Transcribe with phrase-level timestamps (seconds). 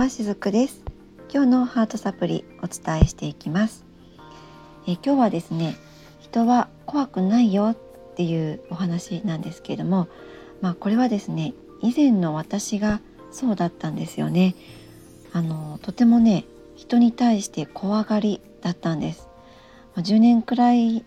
[0.00, 0.80] はしずくです。
[1.30, 3.84] 今日のハートサプリお伝えしていきます。
[4.86, 5.76] え今日はですね
[6.20, 10.08] 人は怖くないよっていうお話なんですけれども
[10.62, 11.52] まあこれはですね
[11.82, 14.54] 以前の私がそうだったんですよね。
[15.34, 19.28] あのとてもね人に対して怖がりだったんです、
[19.94, 21.04] まあ、10年くらい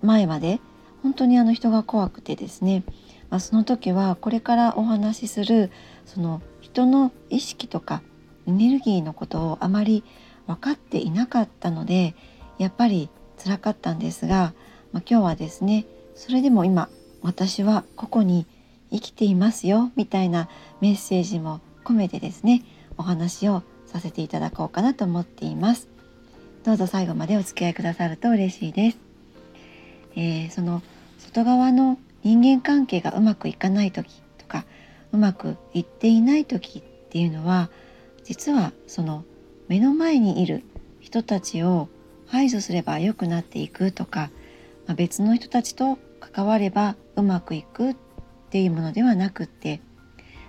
[0.00, 0.60] 前まで
[1.02, 2.84] 本当にあの人が怖くてですね、
[3.30, 5.72] まあ、その時はこれからお話しする
[6.06, 8.00] その人の意識とか
[8.46, 10.04] エネルギーのことをあまり
[10.46, 12.14] 分かっていなかったので
[12.58, 13.08] やっぱり
[13.42, 14.54] 辛かったんですが、
[14.92, 16.88] まあ、今日はですねそれでも今
[17.22, 18.46] 私はここに
[18.90, 20.48] 生きていますよみたいな
[20.80, 22.62] メッセージも込めてですね
[22.98, 25.92] お話をさせていただこうかなと思っています。
[26.64, 28.98] どうぞ最後までお付き合いくださると嬉しいです、
[30.14, 30.80] えー、その
[31.18, 34.64] 外側の人間関係がうまくいかない時とか
[35.10, 37.68] うまくいっていない時っていうのは
[38.24, 39.24] 実はその
[39.68, 40.62] 目の前にいる
[41.00, 41.88] 人たちを
[42.26, 44.30] 排除すれば良くなっていくとか、
[44.86, 47.96] まあ、別の人たちと関わればうまくいくっ
[48.50, 49.80] ていうものではなくって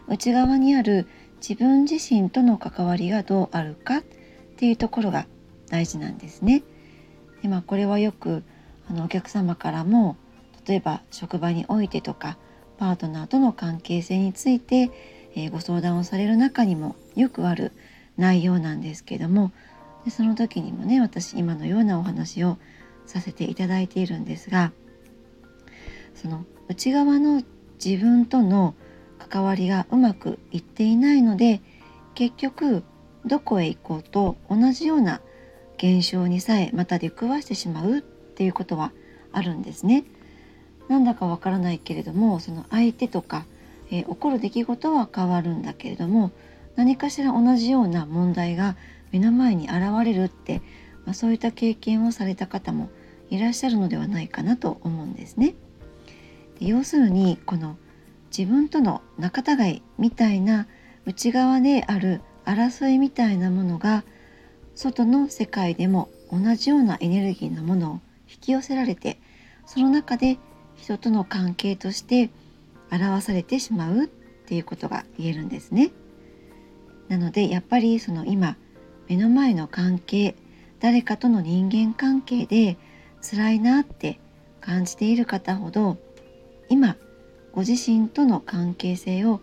[0.07, 1.07] 内側にある
[1.37, 4.03] 自分自身との関わりがどうあるかっ
[4.57, 5.25] ていうところが
[5.69, 6.63] 大事なんですね。
[7.41, 8.43] でまあ、これはよく
[8.89, 10.15] あのお客様からも
[10.65, 12.37] 例えば職場においてとか
[12.77, 14.91] パートナーとの関係性について、
[15.35, 17.71] えー、ご相談をされる中にもよくある
[18.17, 19.51] 内容なんですけども
[20.05, 22.57] でその時にもね私今のようなお話を
[23.05, 24.71] させていただいているんですが
[26.15, 27.43] その内側の
[27.83, 28.75] 自分との
[29.17, 31.61] 関わりがうまくいっていないので
[32.15, 32.83] 結局
[33.25, 35.21] どこへ行こうと同じような
[35.77, 38.91] 現象にさえまた出くわしてしまうっていうことは
[39.31, 40.05] あるんですね。
[40.87, 43.45] なんだかわからないけれどもその相手とか、
[43.93, 46.31] えー、起こる出来事は変わるんだけれども
[46.75, 48.75] 何かしら同じような問題が
[49.11, 50.63] 目の前に現れるって、
[51.05, 52.89] まあ、そういった経験をされた方も
[53.29, 55.53] いらっしゃるのではないかなと思うんですね。
[56.59, 57.77] で要するにこの
[58.35, 60.67] 自分との仲違いみたいな
[61.05, 64.03] 内側である争いみたいなものが
[64.73, 69.19] 外の世界でも同じようなエネルギーのものを引き寄せられて
[69.67, 70.39] その中で
[70.75, 72.31] 人との関係として
[72.97, 75.91] 表されてしまうっていうことが言えるんですね。
[77.09, 78.57] なのでやっぱりその今
[79.07, 80.35] 目の前の関係
[80.79, 82.77] 誰かとの人間関係で
[83.21, 84.19] 辛いなって
[84.61, 85.97] 感じている方ほど
[86.69, 86.97] 今
[87.51, 89.41] ご自身との関係性を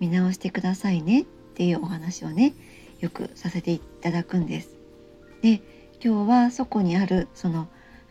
[0.00, 2.54] 見直してくださいねっていうお話をね
[3.00, 4.70] よくさせていただくんです。
[5.42, 5.62] で
[6.02, 7.68] 今日はそこにあるその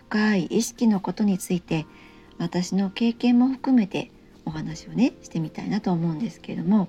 [0.09, 1.85] 深い意識のことについて
[2.37, 4.11] 私の経験も含めて
[4.47, 6.87] お話をねしてみたいなと思うんですけれども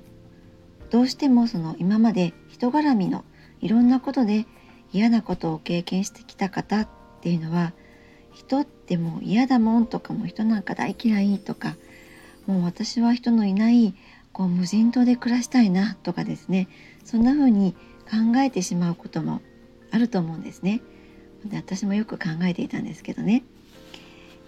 [0.90, 3.24] どうしてもその今まで人絡みの
[3.60, 4.46] いろんなことで
[4.92, 6.88] 嫌なことを経験してきた方っ
[7.20, 7.72] ていうのは
[8.32, 11.76] 人ってもう嫌だもんとかも人なんか大嫌いとか
[12.46, 13.94] もう私は人のいない
[14.32, 16.68] こう無人島で暮らしたいなとかですね
[17.04, 17.74] そんな風に
[18.08, 19.42] 考えてしまうことも
[19.90, 20.80] あると思うんですね。
[21.44, 23.44] で私もよく考えていたんですけどね。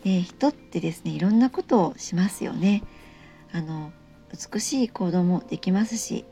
[0.04, 2.82] で人ってですねいろんなことをしますよね
[3.53, 3.93] あの
[4.33, 6.25] 美しい行動もできますし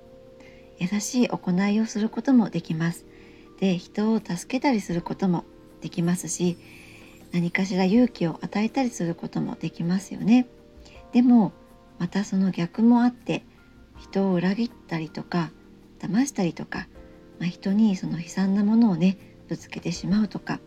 [0.79, 3.05] 優しい行いをすることもできます
[3.61, 5.45] で人を助けたりすることも
[5.81, 6.57] できますし
[7.33, 10.47] 何かしら勇気を与えたりすることもできますよね
[11.12, 11.53] でも
[11.99, 13.45] またその逆もあって
[13.99, 15.51] 人を裏切ったりとか
[15.99, 16.87] 騙したりとか、
[17.41, 19.19] まあ、人にその悲惨なものをね
[19.49, 20.61] ぶつけてしまうとか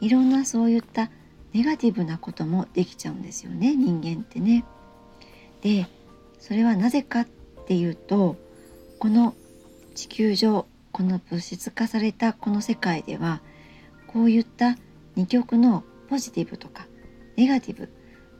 [0.00, 1.10] いろんなそういった
[1.52, 4.64] ネガティブなこともできちゃうんですよね人間ってね。
[5.62, 5.86] で
[6.38, 7.26] それはなぜかっ
[7.66, 8.36] ていうと
[8.98, 9.34] この
[9.94, 13.40] 地球上この物質化されたこの世界では
[14.06, 14.76] こういった
[15.16, 16.86] 二極のポジティブとか
[17.36, 17.88] ネガティブ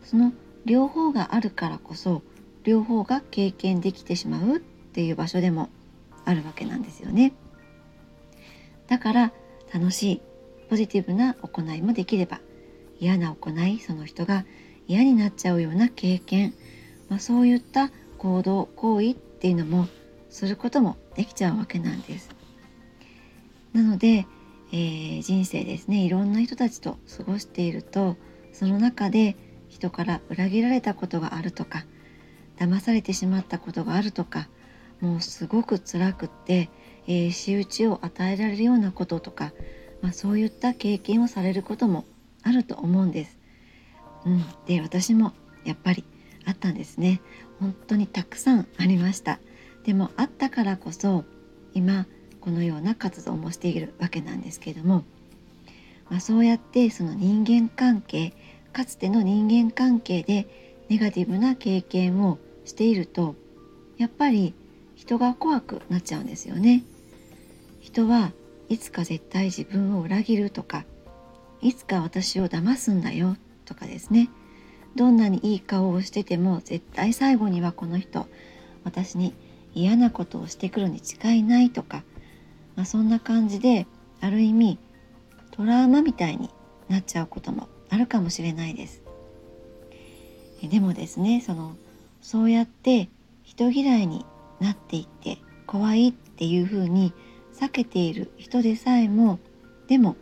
[0.05, 0.33] その
[0.65, 2.23] 両方があるからこそ
[2.65, 5.71] 両方が経験できてしまうっていう場所でも
[6.25, 7.33] あるわけなんですよね。
[8.89, 9.33] だから
[9.73, 10.23] 楽しい
[10.69, 12.41] ポジティブな行いもできれば
[12.99, 14.45] 嫌な行いその人が
[14.87, 16.53] 嫌になっちゃうような経験、
[17.11, 19.89] まあ、そういった行動行為っていうのも
[20.31, 22.31] することもできちゃうわけなんです。
[23.75, 24.27] なので、
[24.73, 28.17] えー、人生ですねいろんな人たちと過ごしていると
[28.53, 29.37] その中で
[29.69, 31.85] 人から裏切られたことがあるとか
[32.59, 34.49] 騙されてしまったことがあるとか
[35.01, 36.69] もうすごく辛くって、
[37.07, 39.53] えー、仕打ちを与えられるようなこととか、
[40.03, 42.05] まあ、そういった経験をされることも
[42.43, 43.39] あると思うんです。
[44.27, 45.33] うん、で私も
[45.65, 46.05] やっぱり
[46.51, 47.21] あったんですね。
[47.59, 49.39] 本当にたくさんありました。
[49.85, 51.25] でもあったからこそ
[51.75, 52.07] 今
[52.41, 55.05] このような活動もしているわけなんですけれども、
[56.09, 58.35] まあ、そうやってその人間関係
[58.73, 63.37] かつての人間関係でネガティブな経験をしていると
[63.97, 64.55] やっぱり
[64.97, 66.83] 人が怖くなっちゃうんですよね。
[67.81, 68.33] 人は
[68.69, 70.85] いつか絶対自分を裏切るとか
[71.63, 74.29] いつか私を騙すんだよとかですね
[74.97, 78.27] どんなにいい顔をしてても絶対最後にはこの人
[78.85, 79.35] 私に
[79.75, 82.03] 嫌なことをしてくるに違いないとか、
[82.77, 83.87] まあ、そんな感じで
[84.21, 84.79] ある意味
[85.53, 86.51] トラウマみたいに
[86.89, 89.03] なっちゃうこともあるかもしれないです。
[90.63, 91.75] でもですねその
[92.21, 93.09] そうやって
[93.43, 94.27] 人嫌いに
[94.61, 97.13] なっていって怖いっていうふうに
[97.55, 99.39] 避けている人でさえも
[99.89, 100.17] でも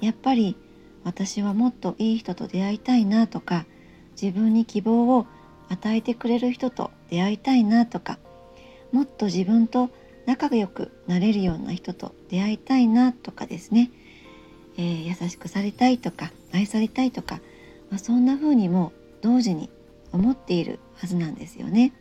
[0.00, 0.56] やっぱり
[1.04, 3.66] 私はもっといい人と出会いたいなとか
[4.20, 5.26] 自分に希望を
[5.68, 8.18] 与えてくれる人と出会いたいなとか
[8.92, 9.90] もっと自分と
[10.26, 13.90] 仲良くなれるような人と出会いたいなとかですね、
[14.76, 17.40] えー、優しくされたいとか愛されたいとか、
[17.90, 19.70] まあ、そんな風にも同時に
[20.12, 21.92] 思っているはずなんですよね。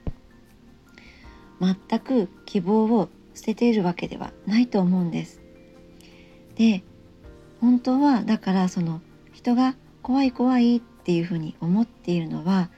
[1.59, 5.41] 全く希望を捨てているわけではないと思うんです。
[6.55, 6.83] で
[7.59, 9.01] 本当はだからその
[9.31, 12.69] 人が怖い怖いってていうふうに思っているのは、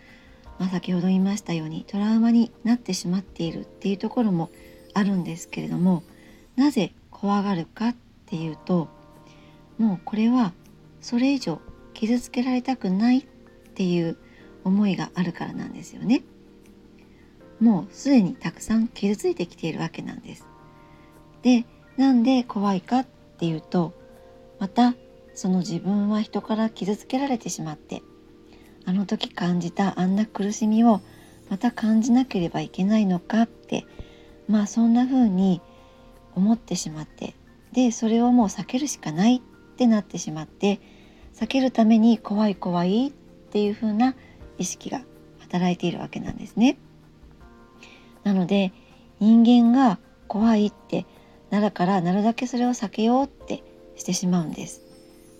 [0.60, 4.50] まあ、先ほど言いましたようにトラウマになってしまっているっていうところも
[4.94, 6.04] あるんですけれども
[6.56, 7.96] なぜ怖がるかっ
[8.26, 8.88] ていうと
[9.78, 10.54] もうこれは
[11.02, 11.60] それ以上
[11.94, 13.24] 傷つけられたくないっ
[13.76, 14.18] ていう
[14.64, 16.24] 思いがあるからなんですよね。
[17.60, 20.46] もうすでにたくさん傷ついてきているわけなんです。
[21.42, 21.66] で
[21.98, 23.06] なんで怖いかっ
[23.38, 23.94] ていうと
[24.60, 24.96] また
[25.34, 28.02] その自分は人から傷つけられてしまって
[28.86, 31.02] あの時感じたあんな苦しみを
[31.50, 33.86] また感じなければいけないのかって
[34.48, 35.62] まあそんな風に
[36.36, 37.36] 思ってしまって
[37.72, 40.80] でそれをもう避けるしかないってなってしまって
[41.34, 44.16] 避けるために怖い怖いっていう風な
[44.58, 45.02] 意識が
[45.40, 46.78] 働いているわけなんですね。
[48.24, 48.72] なので
[49.20, 51.06] 人間が怖いって
[51.52, 53.64] なるからなるだけそれを避けようって
[53.96, 54.82] してしまうんです。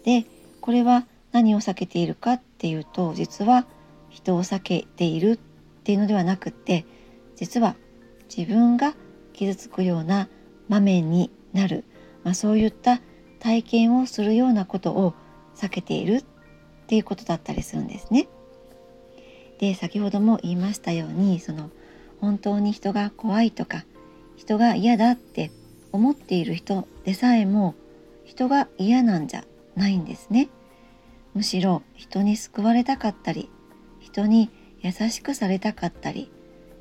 [0.04, 0.26] で
[0.62, 1.06] これは
[1.36, 3.66] 何を避けているかっていうと実は
[4.10, 5.38] 人を避けているっ
[5.84, 6.86] ていうのではなくって
[7.36, 7.76] 実は
[8.34, 8.94] 自分が
[9.34, 10.30] 傷つくような
[10.70, 11.84] 場面になる、
[12.24, 13.02] まあ、そういった
[13.40, 15.14] 体験をするようなことを
[15.58, 16.26] 避けているっ
[16.88, 18.30] ていうことだったりするんですね。
[19.60, 21.70] で先ほども言いましたようにその
[22.22, 23.84] 本当に人が怖いとか
[24.38, 25.52] 人が嫌だって
[25.92, 27.76] 思っている人でさえも
[28.24, 29.44] 人が嫌なんじゃ
[29.76, 30.48] ないんですね。
[31.36, 33.50] むしろ人に救われたかったり
[34.00, 34.50] 人に
[34.80, 36.32] 優しくされたかったり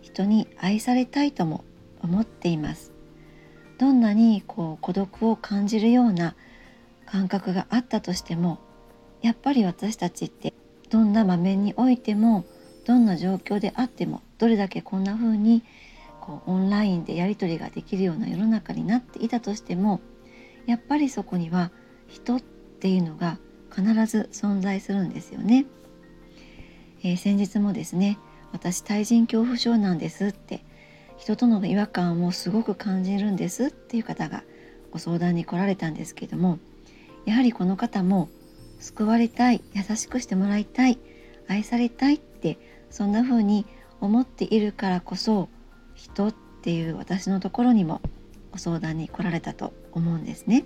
[0.01, 1.65] 人に愛されたいとも
[2.01, 2.93] 思っています。
[3.79, 6.37] どんなにこう孤独を感じるような
[7.07, 8.59] 感覚があったとしても
[9.21, 10.55] やっぱり私たちって
[10.91, 12.45] どんな場面においても
[12.85, 15.65] どんな状況であってもどれだけこんな風に
[16.21, 20.01] こうオンラインでやり取りができるような世の中になっていたとしても
[20.67, 21.73] やっぱりそこには
[22.07, 23.39] 人っていうのが
[23.75, 25.67] 必ず存在するんですよね。
[27.03, 28.19] えー、先日もですね
[28.53, 30.65] 私対人恐怖症なんですって
[31.19, 34.43] 人との違和感をすごく感じるんですっていう方が
[34.91, 36.59] ご相談に来られたんですけども
[37.27, 38.29] やはりこの方も
[38.79, 40.99] 救われたい優しくしてもらいたい
[41.49, 42.59] 愛されたいって
[42.91, 43.67] そんな風に
[44.01, 45.49] 思っているからこそ
[45.95, 48.01] 人っていう私のところにも
[48.53, 50.65] ご相談に来られたと思うんですね。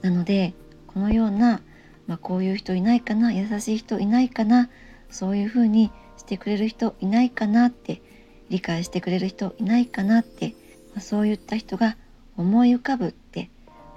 [0.00, 0.54] なので
[0.92, 1.62] このような、
[2.08, 4.68] まあ、こういう人いないかな優しい人いないかな
[5.08, 8.02] そういう風にしてくれる人いないかなって
[8.48, 10.54] 理解してくれる人いないかなって、
[10.94, 11.96] まあ、そういった人が
[12.36, 13.50] 思い浮かぶって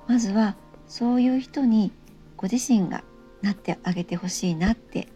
[0.07, 0.55] まずは
[0.88, 1.91] そういう人に
[2.38, 3.03] ご自身が
[3.41, 5.07] なってあげてほしいなって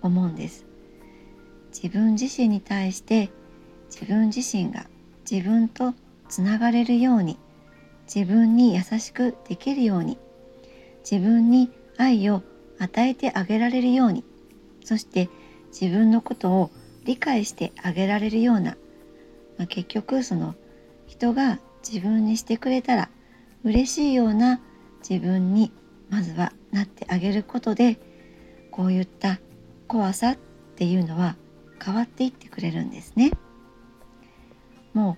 [0.00, 0.64] 思うんです。
[1.70, 3.30] 自分自身に対して
[3.90, 4.86] 自分自身が
[5.30, 5.92] 自分と
[6.28, 7.38] つながれるように
[8.12, 10.18] 自分に優しくできるように
[11.08, 12.42] 自分に愛を
[12.78, 14.24] 与えてあげられるように
[14.84, 15.28] そして
[15.68, 16.70] 自分のことを
[17.04, 18.76] 理解してあげられるような、
[19.56, 20.54] まあ、結局その
[21.06, 23.10] 人が自分にしてくれたら
[23.62, 24.60] 嬉しいような
[25.08, 25.72] 自分に
[26.10, 27.98] まずはなってあげることで
[28.70, 29.38] こういった
[29.86, 30.36] 怖さっ
[30.76, 31.36] ていうのは
[31.82, 33.30] 変わっていってくれるんですね。
[34.92, 35.16] も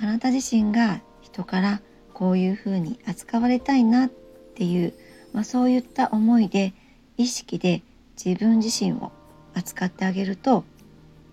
[0.00, 1.80] うあなた自身が人から
[2.12, 4.94] こういうふうに扱われたいなっていう、
[5.32, 6.72] まあ、そういった思いで
[7.16, 7.82] 意識で
[8.22, 9.12] 自分自身を
[9.54, 10.64] 扱ってあげると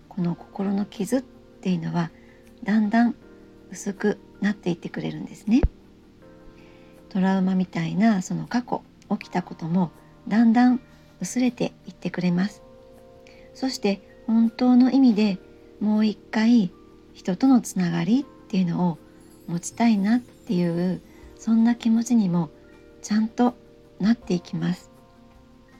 [0.08, 2.10] この心の傷っていうのは
[2.64, 3.14] だんだん
[3.70, 5.62] 薄くなっていってくれるんですね。
[7.08, 9.90] トラウマみたいなその過去起きたことも
[10.26, 10.80] だんだん
[11.20, 12.62] 薄れていってくれます。
[13.54, 15.38] そして本当の意味で
[15.80, 16.70] もう一回
[17.14, 18.98] 人とのつながりっていうのを
[19.46, 21.00] 持ちたいなっていう
[21.38, 22.50] そんな気持ちにも
[23.02, 23.54] ちゃんと
[24.00, 24.90] なっていきます。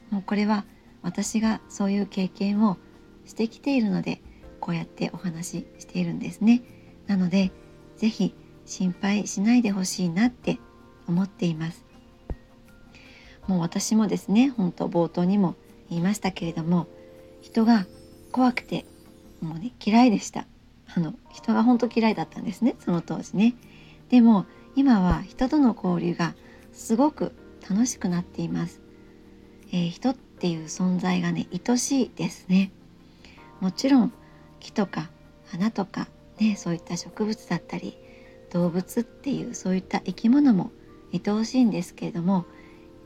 [0.09, 0.65] もうこれは
[1.01, 2.77] 私がそういう経験を
[3.25, 4.21] してきているので
[4.59, 6.61] こうやってお話ししているんですね。
[7.07, 7.51] なので
[7.97, 8.33] 是非
[8.65, 10.59] 心配しないでほしいなって
[11.07, 11.85] 思っています。
[13.47, 15.55] もう私もですね本当冒頭にも
[15.89, 16.87] 言いましたけれども
[17.41, 17.87] 人が
[18.31, 18.85] 怖くて
[19.41, 20.45] もうね嫌いでした。
[20.95, 23.55] あの人が本当嫌いだったんですねその当時ね。
[24.09, 24.45] でも
[24.75, 26.35] 今は人との交流が
[26.73, 27.33] すごく
[27.67, 28.81] 楽しくなっています、
[29.71, 32.71] えー、人っていう存在がね愛しいですね
[33.59, 34.13] もちろん
[34.59, 35.09] 木とか
[35.47, 36.07] 花とか
[36.39, 37.97] ねそういった植物だったり
[38.51, 40.71] 動物っていうそういった生き物も
[41.13, 42.45] 愛おしいんですけれども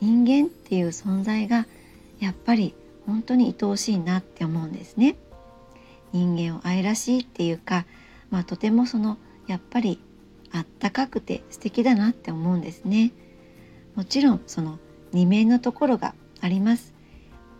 [0.01, 1.65] 人間っていう存在が
[2.19, 5.15] やっぱり本当に愛おしいなって思うんですね。
[6.13, 7.85] 人間を愛らしいっていうか、
[8.29, 9.17] まあ、とてもその
[9.47, 9.99] やっぱり
[10.51, 13.11] あったかくて素敵だなって思うんですね。
[13.95, 14.79] もちろんその
[15.11, 16.93] 二面のところがあります。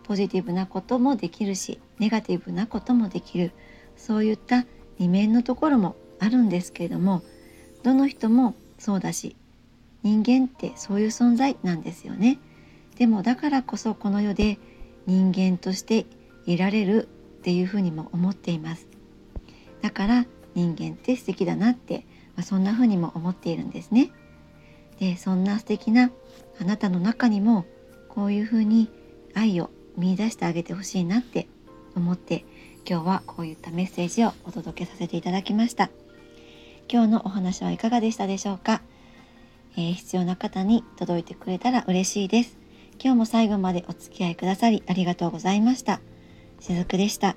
[0.02, 3.52] ポジティブなこともできるしネガティブなこともできる
[3.96, 4.66] そういった
[4.98, 7.22] 二面のところもあるんですけれども
[7.82, 9.34] どの人もそうだし
[10.02, 12.38] 人間ってそういう存在なんですよね。
[12.96, 14.58] でもだからこそこの世で
[15.06, 16.06] 人間として
[16.46, 17.08] いられる
[17.40, 18.86] っていうふうにも思っています
[19.82, 24.12] だから人間って素敵だなって、まあ、そんなふうにも思っているんですね
[25.00, 26.10] でそんな素敵な
[26.60, 27.64] あなたの中にも
[28.08, 28.90] こういうふうに
[29.34, 31.48] 愛を見出してあげてほしいなって
[31.96, 32.44] 思って
[32.88, 35.90] 今日はこういったメッセージをお届けさせていただきました
[36.90, 38.82] 今日のお話はいかがでしたでしょうか、
[39.76, 42.58] えー、必要な方に届いてくれたら嬉しいです
[43.02, 46.00] 今日も最後までお付き合いくださりありがとうございました。
[46.60, 47.36] しずくでした。